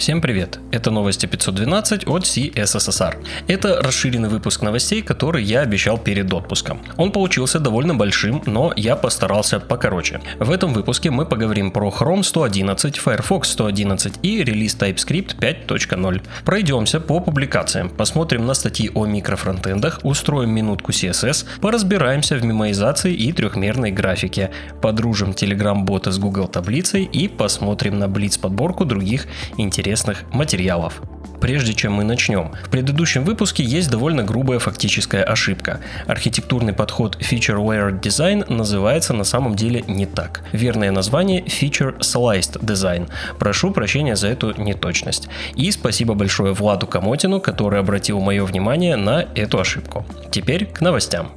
[0.00, 0.58] Всем привет!
[0.72, 3.16] Это новости 512 от CSSR.
[3.48, 6.80] Это расширенный выпуск новостей, который я обещал перед отпуском.
[6.96, 10.22] Он получился довольно большим, но я постарался покороче.
[10.38, 16.22] В этом выпуске мы поговорим про Chrome 111, Firefox 111 и релиз TypeScript 5.0.
[16.46, 23.34] Пройдемся по публикациям, посмотрим на статьи о микрофронтендах, устроим минутку CSS, поразбираемся в мемоизации и
[23.34, 29.26] трехмерной графике, подружим Telegram-бота с Google таблицей и посмотрим на Blitz подборку других
[29.58, 31.02] интересных интересных материалов.
[31.40, 35.80] Прежде чем мы начнем, в предыдущем выпуске есть довольно грубая фактическая ошибка.
[36.06, 40.42] Архитектурный подход Feature Layered Design называется на самом деле не так.
[40.52, 43.08] Верное название Feature Sliced Design.
[43.38, 45.28] Прошу прощения за эту неточность.
[45.56, 50.04] И спасибо большое Владу Комотину, который обратил мое внимание на эту ошибку.
[50.30, 51.32] Теперь к новостям.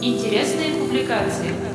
[0.00, 1.67] Интересные публикации.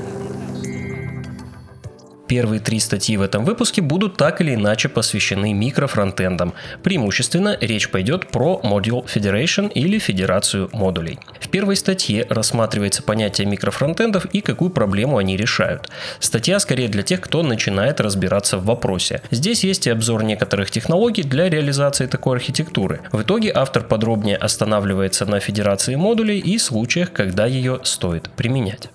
[2.34, 6.56] Первые три статьи в этом выпуске будут так или иначе посвящены микрофронтендам.
[6.82, 11.20] Преимущественно речь пойдет про Module Federation или Федерацию модулей.
[11.40, 15.92] В первой статье рассматривается понятие микрофронтендов и какую проблему они решают.
[16.20, 19.22] Статья скорее для тех, кто начинает разбираться в вопросе.
[19.30, 23.02] Здесь есть и обзор некоторых технологий для реализации такой архитектуры.
[23.12, 28.90] В итоге автор подробнее останавливается на федерации модулей и случаях, когда ее стоит применять.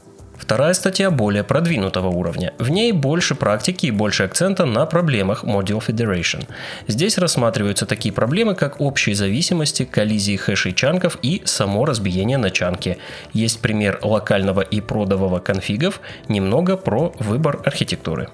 [0.48, 2.54] Вторая статья более продвинутого уровня.
[2.58, 6.48] В ней больше практики и больше акцента на проблемах Module Federation.
[6.86, 12.96] Здесь рассматриваются такие проблемы, как общие зависимости, коллизии хэшей чанков и само разбиение на чанки.
[13.34, 18.30] Есть пример локального и продового конфигов, немного про выбор архитектуры.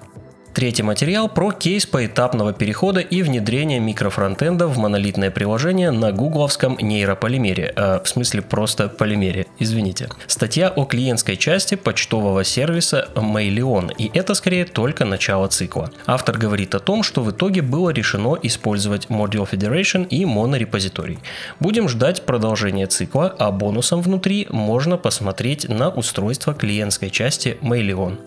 [0.55, 7.73] Третий материал про кейс поэтапного перехода и внедрения микрофронтенда в монолитное приложение на гугловском нейрополимере,
[7.75, 10.07] э, в смысле просто полимере, извините.
[10.27, 15.91] Статья о клиентской части почтового сервиса Mailion, и это скорее только начало цикла.
[16.05, 21.19] Автор говорит о том, что в итоге было решено использовать Module Federation и монорепозиторий.
[21.59, 28.19] Будем ждать продолжения цикла, а бонусом внутри можно посмотреть на устройство клиентской части Mailion.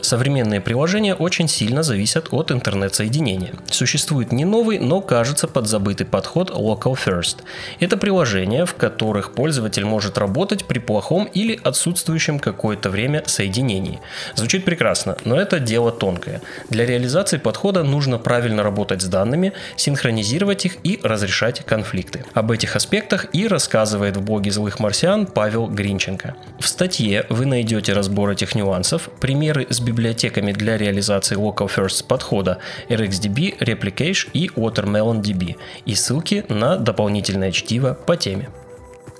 [0.00, 3.54] Современные приложения очень сильно зависят от интернет-соединения.
[3.70, 7.38] Существует не новый, но кажется подзабытый подход Local First.
[7.80, 14.00] Это приложения, в которых пользователь может работать при плохом или отсутствующем какое-то время соединении.
[14.34, 16.40] Звучит прекрасно, но это дело тонкое.
[16.70, 22.24] Для реализации подхода нужно правильно работать с данными, синхронизировать их и разрешать конфликты.
[22.34, 26.36] Об этих аспектах и рассказывает в блоге злых марсиан Павел Гринченко.
[26.60, 32.58] В статье вы найдете разбор этих нюансов, примеры с библиотеками для реализации Local First подхода
[32.88, 38.50] RxDB, Replication и WatermelonDB и ссылки на дополнительное чтиво по теме.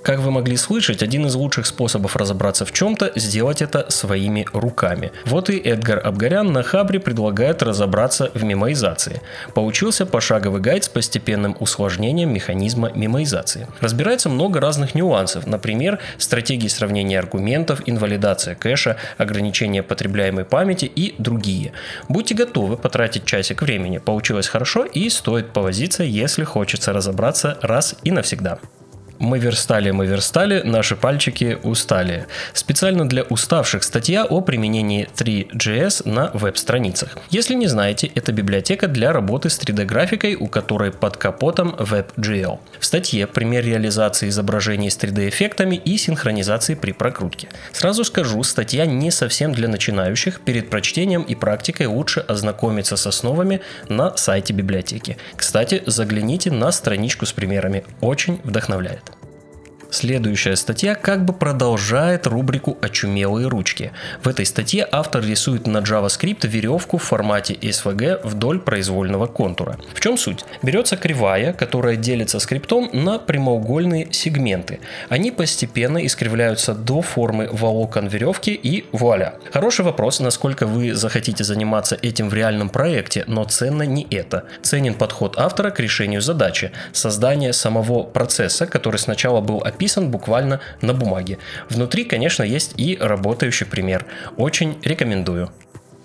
[0.01, 5.11] Как вы могли слышать, один из лучших способов разобраться в чем-то– сделать это своими руками.
[5.25, 9.21] Вот и Эдгар Абгарян на Хабре предлагает разобраться в мемоизации.
[9.53, 13.67] Получился пошаговый гайд с постепенным усложнением механизма мемоизации.
[13.81, 21.73] Разбирается много разных нюансов, например, стратегии сравнения аргументов, инвалидация кэша, ограничение потребляемой памяти и другие.
[22.07, 28.11] Будьте готовы потратить часик времени, получилось хорошо и стоит повозиться, если хочется разобраться раз и
[28.11, 28.59] навсегда.
[29.19, 32.27] Мы верстали, мы верстали, наши пальчики устали.
[32.53, 37.17] Специально для уставших статья о применении 3GS на веб-страницах.
[37.31, 42.59] Если не знаете, это библиотека для работы с 3D-графикой, у которой под капотом WebGL.
[42.79, 47.49] В статье пример реализации изображений с 3D-эффектами и синхронизации при прокрутке.
[47.71, 53.61] Сразу скажу, статья не совсем для начинающих, перед прочтением и практикой лучше ознакомиться с основами
[53.89, 55.17] на сайте библиотеки.
[55.35, 59.06] Кстати, загляните на страничку с примерами, очень вдохновляет.
[59.89, 63.93] Следующая статья как бы продолжает рубрику «Очумелые ручки».
[64.21, 69.77] В этой статье автор рисует на JavaScript веревку в формате SVG вдоль произвольного контура.
[69.93, 70.43] В чем суть?
[70.61, 74.79] Берется кривая, которая делится скриптом на прямоугольные сегменты.
[75.07, 79.35] Они постепенно искривляются до формы волокон веревки и вуаля.
[79.53, 84.43] Хороший вопрос, насколько вы захотите заниматься этим в реальном проекте, но ценно не это.
[84.61, 90.59] Ценен подход автора к решению задачи– создание самого процесса, который сначала был описан написан буквально
[90.81, 91.37] на бумаге.
[91.69, 94.05] Внутри, конечно, есть и работающий пример.
[94.35, 95.51] Очень рекомендую.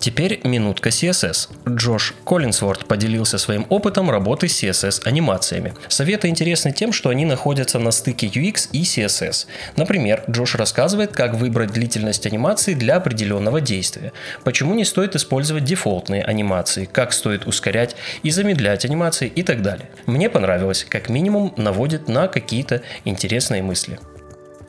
[0.03, 1.47] Теперь минутка CSS.
[1.65, 5.75] Джош Коллинсворт поделился своим опытом работы с CSS анимациями.
[5.87, 9.45] Советы интересны тем, что они находятся на стыке UX и CSS.
[9.77, 14.11] Например, Джош рассказывает, как выбрать длительность анимации для определенного действия,
[14.43, 19.89] почему не стоит использовать дефолтные анимации, как стоит ускорять и замедлять анимации и так далее.
[20.05, 23.99] Мне понравилось, как минимум наводит на какие-то интересные мысли.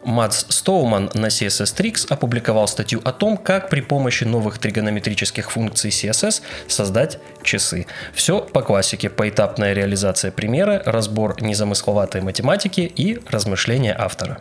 [0.05, 5.91] Мадс Стоуман на CSS Tricks опубликовал статью о том, как при помощи новых тригонометрических функций
[5.91, 7.87] CSS создать часы.
[8.13, 14.41] Все по классике, поэтапная реализация примера, разбор незамысловатой математики и размышления автора.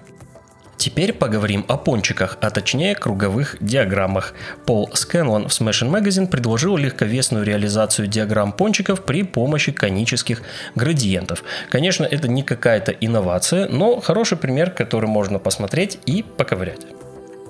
[0.83, 4.33] Теперь поговорим о пончиках, а точнее круговых диаграммах.
[4.65, 10.41] Пол Скэнлон в Smashing Magazine предложил легковесную реализацию диаграмм пончиков при помощи конических
[10.75, 11.45] градиентов.
[11.69, 16.81] Конечно, это не какая-то инновация, но хороший пример, который можно посмотреть и поковырять.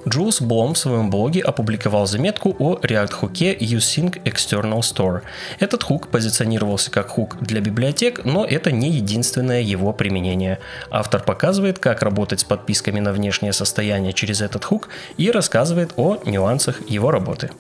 [0.08, 5.22] Джулс Блом в своем блоге опубликовал заметку о React-хуке USync External Store.
[5.60, 10.60] Этот хук позиционировался как хук для библиотек, но это не единственное его применение.
[10.90, 16.18] Автор показывает, как работать с подписками на внешнее состояние через этот хук и рассказывает о
[16.26, 17.52] нюансах его работы.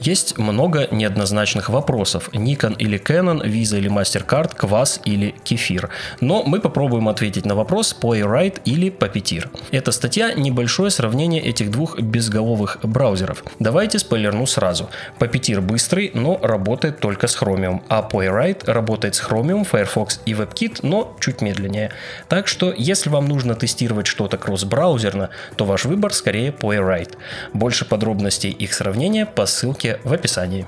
[0.00, 2.28] Есть много неоднозначных вопросов.
[2.32, 5.88] Nikon или Canon, Visa или MasterCard, Квас или Кефир.
[6.20, 9.48] Но мы попробуем ответить на вопрос Playwright или Puppeteer.
[9.70, 13.44] Эта статья– небольшое сравнение этих двух безголовых браузеров.
[13.58, 14.90] Давайте спойлерну сразу.
[15.18, 20.80] Puppeteer быстрый, но работает только с Chromium, а Playwright работает с Chromium, Firefox и WebKit,
[20.82, 21.92] но чуть медленнее.
[22.28, 27.16] Так что, если вам нужно тестировать что-то кросс-браузерно, то ваш выбор скорее Playwright.
[27.52, 30.66] Больше подробностей их сравнения по ссылке в описании.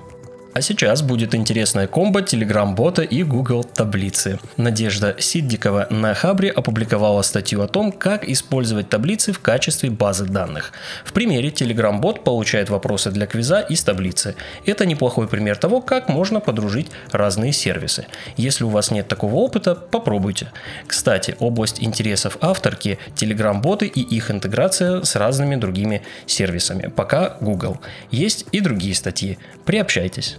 [0.57, 4.39] А сейчас будет интересная комбо Telegram-бота и Google таблицы.
[4.57, 10.73] Надежда Сиддикова на Хабре опубликовала статью о том, как использовать таблицы в качестве базы данных.
[11.05, 14.35] В примере Telegram-бот получает вопросы для квиза из таблицы.
[14.65, 18.07] Это неплохой пример того, как можно подружить разные сервисы.
[18.39, 20.53] Если у вас нет такого опыта, попробуйте.
[20.87, 26.87] Кстати, область интересов авторки– Telegram-боты и их интеграция с разными другими сервисами.
[26.89, 27.77] Пока Google.
[28.11, 29.37] Есть и другие статьи.
[29.67, 30.39] Приобщайтесь.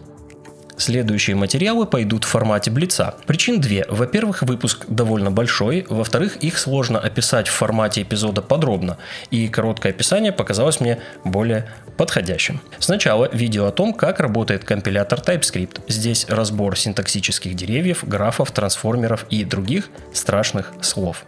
[0.77, 3.15] Следующие материалы пойдут в формате блица.
[3.25, 3.85] Причин две.
[3.89, 8.97] Во-первых, выпуск довольно большой, во-вторых, их сложно описать в формате эпизода подробно,
[9.31, 12.61] и короткое описание показалось мне более подходящим.
[12.77, 15.81] Сначала видео о том, как работает компилятор TypeScript.
[15.87, 21.25] Здесь разбор синтаксических деревьев, графов, трансформеров и других страшных слов.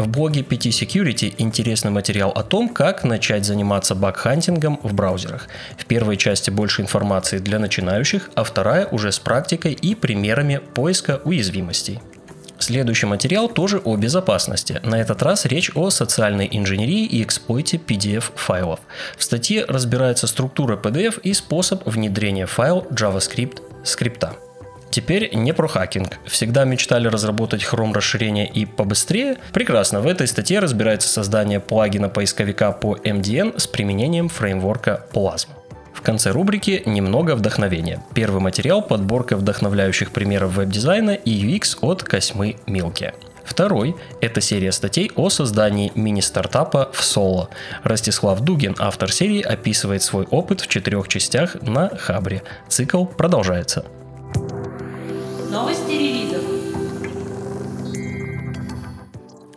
[0.00, 5.46] В блоге PT Security интересный материал о том, как начать заниматься багхантингом в браузерах.
[5.76, 11.20] В первой части больше информации для начинающих, а вторая уже с практикой и примерами поиска
[11.26, 12.00] уязвимостей.
[12.58, 14.80] Следующий материал тоже о безопасности.
[14.82, 18.80] На этот раз речь о социальной инженерии и эксплойте PDF-файлов.
[19.18, 24.34] В статье разбирается структура PDF и способ внедрения файл JavaScript скрипта.
[24.90, 26.18] Теперь не про хакинг.
[26.26, 29.36] Всегда мечтали разработать Chrome расширение и побыстрее?
[29.52, 35.48] Прекрасно, в этой статье разбирается создание плагина поисковика по MDN с применением фреймворка Plasm.
[35.92, 38.02] В конце рубрики немного вдохновения.
[38.14, 43.12] Первый материал– подборка вдохновляющих примеров веб-дизайна и UX от Косьмы Милки.
[43.44, 47.50] Второй– это серия статей о создании мини-стартапа в соло.
[47.82, 52.42] Ростислав Дугин, автор серии, описывает свой опыт в четырех частях на Хабре.
[52.68, 53.84] Цикл продолжается.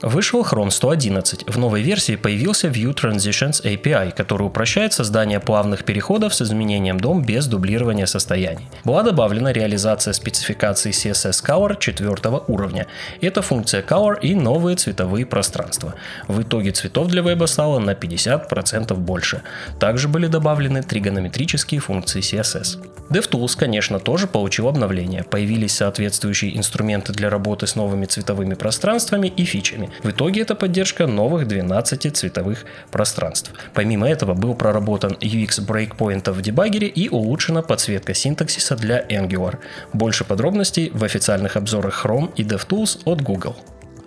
[0.03, 1.45] Вышел Chrome 111.
[1.47, 7.23] В новой версии появился View Transitions API, который упрощает создание плавных переходов с изменением дом
[7.23, 8.67] без дублирования состояний.
[8.83, 12.87] Была добавлена реализация спецификации CSS Color 4 уровня.
[13.21, 15.95] Это функция Color и новые цветовые пространства.
[16.27, 19.41] В итоге цветов для веба стало на 50% больше.
[19.79, 22.85] Также были добавлены тригонометрические функции CSS.
[23.09, 25.23] DevTools, конечно, тоже получил обновление.
[25.23, 29.92] Появились соответствующие инструменты для работы с новыми цветовыми пространствами и фичами.
[30.01, 33.51] В итоге это поддержка новых 12 цветовых пространств.
[33.73, 39.59] Помимо этого был проработан UX брейкпоинтов в дебагере и улучшена подсветка синтаксиса для Angular.
[39.93, 43.55] Больше подробностей в официальных обзорах Chrome и DevTools от Google.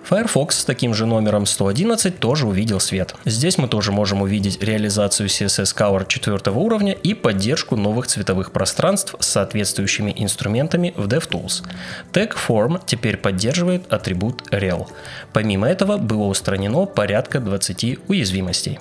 [0.09, 3.17] Firefox с таким же номером 111 тоже увидел свет.
[3.25, 9.17] Здесь мы тоже можем увидеть реализацию CSS Color 4 уровня и поддержку новых цветовых пространств
[9.19, 11.65] с соответствующими инструментами в DevTools.
[12.13, 14.87] Tag Form теперь поддерживает атрибут rel.
[15.33, 18.79] Помимо этого было устранено порядка 20 уязвимостей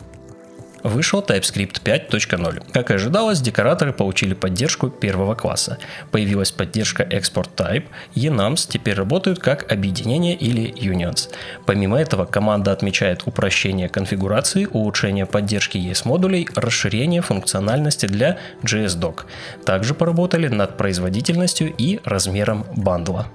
[0.85, 2.71] вышел TypeScript 5.0.
[2.71, 5.79] Как и ожидалось, декораторы получили поддержку первого класса.
[6.11, 11.29] Появилась поддержка Export Type, enums теперь работают как объединение или unions.
[11.65, 19.21] Помимо этого, команда отмечает упрощение конфигурации, улучшение поддержки ES-модулей, расширение функциональности для JSDoc.
[19.65, 23.27] Также поработали над производительностью и размером бандла.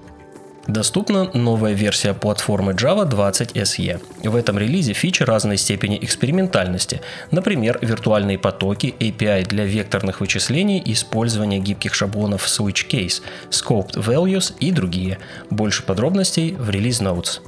[0.67, 4.01] Доступна новая версия платформы Java 20 SE.
[4.23, 7.01] В этом релизе фичи разной степени экспериментальности,
[7.31, 14.71] например, виртуальные потоки, API для векторных вычислений, использование гибких шаблонов Switch Case, Scoped Values и
[14.71, 15.17] другие.
[15.49, 17.41] Больше подробностей в релиз Notes.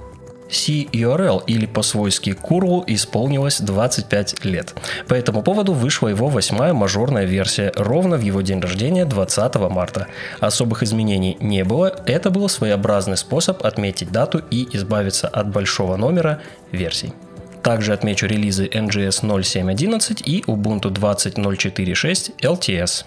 [0.50, 4.74] CURL или по-свойски Curl исполнилось 25 лет.
[5.08, 10.08] По этому поводу вышла его восьмая мажорная версия ровно в его день рождения 20 марта.
[10.40, 16.42] Особых изменений не было, это был своеобразный способ отметить дату и избавиться от большого номера
[16.72, 17.14] версий.
[17.62, 23.06] Также отмечу релизы NGS 07.11 и Ubuntu 20.04.6 LTS.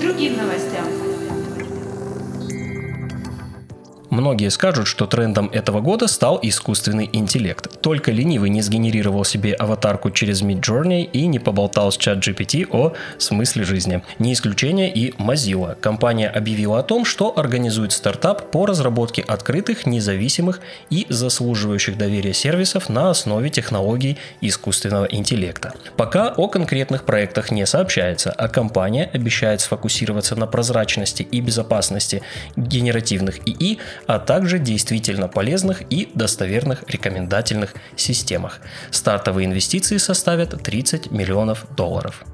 [0.00, 0.75] Другим новостям.
[4.16, 7.68] Многие скажут, что трендом этого года стал искусственный интеллект.
[7.82, 12.94] Только ленивый не сгенерировал себе аватарку через Midjourney и не поболтал с чат GPT о
[13.18, 14.02] смысле жизни.
[14.18, 15.76] Не исключение и Mozilla.
[15.78, 22.88] Компания объявила о том, что организует стартап по разработке открытых, независимых и заслуживающих доверия сервисов
[22.88, 25.74] на основе технологий искусственного интеллекта.
[25.98, 32.22] Пока о конкретных проектах не сообщается, а компания обещает сфокусироваться на прозрачности и безопасности
[32.56, 38.60] генеративных ИИ, а также действительно полезных и достоверных рекомендательных системах.
[38.90, 42.24] Стартовые инвестиции составят 30 миллионов долларов.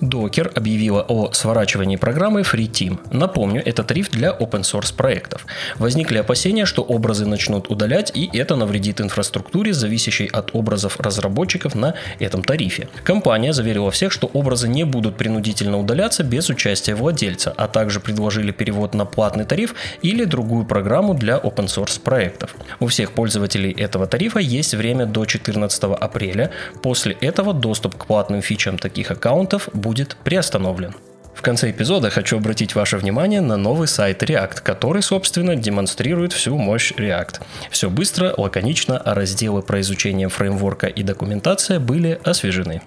[0.00, 2.98] Docker объявила о сворачивании программы FreeTeam.
[3.10, 5.46] Напомню, это тариф для open source проектов.
[5.78, 11.94] Возникли опасения, что образы начнут удалять, и это навредит инфраструктуре, зависящей от образов разработчиков на
[12.18, 12.88] этом тарифе.
[13.04, 18.52] Компания заверила всех, что образы не будут принудительно удаляться без участия владельца, а также предложили
[18.52, 22.54] перевод на платный тариф или другую программу для open source проектов.
[22.80, 26.50] У всех пользователей этого тарифа есть время до 14 апреля.
[26.82, 30.96] После этого доступ к платным фичам таких аккаунтов будет приостановлен.
[31.32, 36.56] В конце эпизода хочу обратить ваше внимание на новый сайт React, который, собственно, демонстрирует всю
[36.56, 37.42] мощь React.
[37.70, 42.82] Все быстро, лаконично, а разделы про изучение фреймворка и документация были освежены.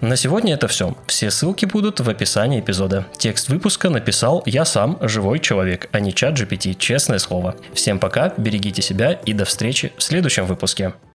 [0.00, 0.96] На сегодня это все.
[1.08, 3.06] Все ссылки будут в описании эпизода.
[3.18, 7.56] Текст выпуска написал я сам, живой человек, а не чат GPT, честное слово.
[7.72, 10.92] Всем пока, берегите себя и до встречи в следующем выпуске.